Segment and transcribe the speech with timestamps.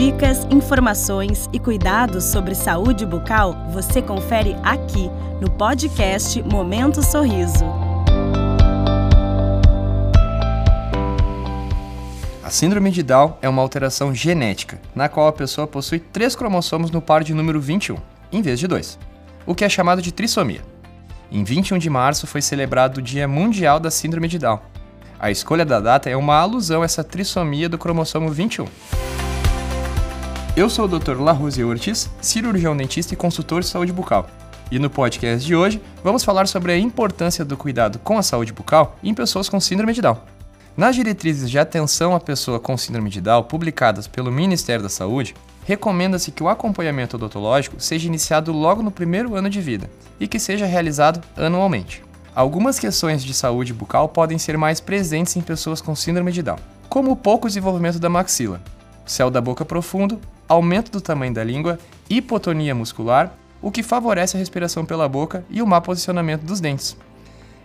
[0.00, 5.10] Dicas, informações e cuidados sobre saúde bucal você confere aqui
[5.42, 7.66] no podcast Momento Sorriso.
[12.42, 16.90] A síndrome de Down é uma alteração genética, na qual a pessoa possui três cromossomos
[16.90, 17.98] no par de número 21,
[18.32, 18.98] em vez de dois,
[19.44, 20.62] o que é chamado de trissomia.
[21.30, 24.60] Em 21 de março foi celebrado o Dia Mundial da Síndrome de Down.
[25.18, 28.64] A escolha da data é uma alusão a essa trissomia do cromossomo 21.
[30.60, 31.18] Eu sou o Dr.
[31.18, 34.28] Larose Ortiz, cirurgião dentista e consultor de saúde bucal.
[34.70, 38.52] E no podcast de hoje, vamos falar sobre a importância do cuidado com a saúde
[38.52, 40.18] bucal em pessoas com síndrome de Down.
[40.76, 45.34] Nas diretrizes de atenção à pessoa com síndrome de Down publicadas pelo Ministério da Saúde,
[45.64, 49.88] recomenda-se que o acompanhamento odontológico seja iniciado logo no primeiro ano de vida
[50.20, 52.02] e que seja realizado anualmente.
[52.34, 56.58] Algumas questões de saúde bucal podem ser mais presentes em pessoas com síndrome de Down,
[56.86, 58.60] como o pouco desenvolvimento da maxila,
[59.06, 64.40] céu da boca profundo aumento do tamanho da língua, hipotonia muscular, o que favorece a
[64.40, 66.96] respiração pela boca e o má posicionamento dos dentes.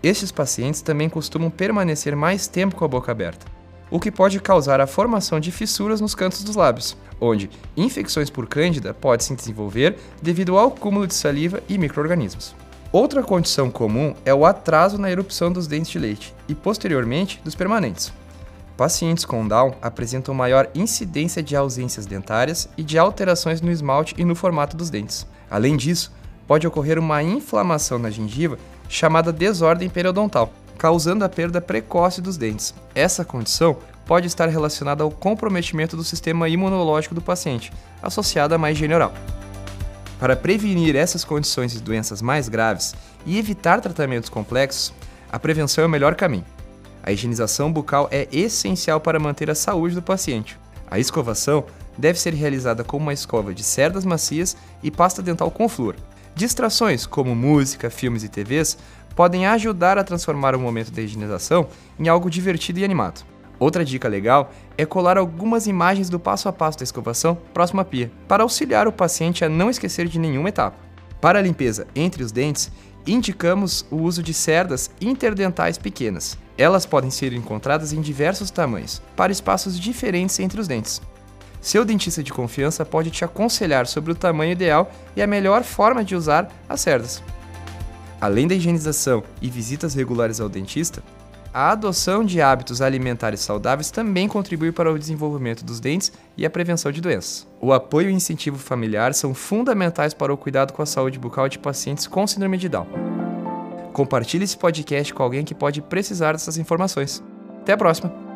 [0.00, 3.46] Estes pacientes também costumam permanecer mais tempo com a boca aberta,
[3.90, 8.46] o que pode causar a formação de fissuras nos cantos dos lábios, onde infecções por
[8.46, 12.54] cândida podem se desenvolver devido ao acúmulo de saliva e microrganismos.
[12.92, 17.56] Outra condição comum é o atraso na erupção dos dentes de leite e, posteriormente, dos
[17.56, 18.12] permanentes.
[18.78, 24.24] Pacientes com Down apresentam maior incidência de ausências dentárias e de alterações no esmalte e
[24.24, 25.26] no formato dos dentes.
[25.50, 26.12] Além disso,
[26.46, 28.56] pode ocorrer uma inflamação na gengiva
[28.88, 32.72] chamada desordem periodontal, causando a perda precoce dos dentes.
[32.94, 38.70] Essa condição pode estar relacionada ao comprometimento do sistema imunológico do paciente, associada à má
[38.70, 38.94] higiene.
[40.20, 42.94] Para prevenir essas condições e doenças mais graves
[43.26, 44.92] e evitar tratamentos complexos,
[45.32, 46.44] a prevenção é o melhor caminho.
[47.02, 50.58] A higienização bucal é essencial para manter a saúde do paciente.
[50.90, 51.64] A escovação
[51.96, 55.96] deve ser realizada com uma escova de cerdas macias e pasta dental com flúor.
[56.34, 58.78] Distrações, como música, filmes e TVs,
[59.16, 61.66] podem ajudar a transformar o momento da higienização
[61.98, 63.24] em algo divertido e animado.
[63.58, 67.84] Outra dica legal é colar algumas imagens do passo a passo da escovação próximo à
[67.84, 70.76] pia, para auxiliar o paciente a não esquecer de nenhuma etapa.
[71.20, 72.70] Para a limpeza entre os dentes,
[73.08, 76.38] indicamos o uso de cerdas interdentais pequenas.
[76.56, 81.00] Elas podem ser encontradas em diversos tamanhos, para espaços diferentes entre os dentes.
[81.60, 86.04] Seu dentista de confiança pode te aconselhar sobre o tamanho ideal e a melhor forma
[86.04, 87.22] de usar as cerdas.
[88.20, 91.02] Além da higienização e visitas regulares ao dentista,
[91.58, 96.50] a adoção de hábitos alimentares saudáveis também contribui para o desenvolvimento dos dentes e a
[96.50, 97.48] prevenção de doenças.
[97.60, 101.58] O apoio e incentivo familiar são fundamentais para o cuidado com a saúde bucal de
[101.58, 102.86] pacientes com síndrome de Down.
[103.92, 107.24] Compartilhe esse podcast com alguém que pode precisar dessas informações.
[107.60, 108.27] Até a próxima!